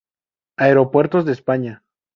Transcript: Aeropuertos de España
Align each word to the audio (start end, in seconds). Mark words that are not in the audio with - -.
Aeropuertos 0.57 1.25
de 1.25 1.33
España 1.33 1.83